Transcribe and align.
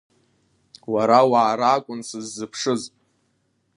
Уара 0.93 1.19
уаара 1.31 1.69
акәын 1.75 2.01
сыззыԥшыз… 2.07 2.81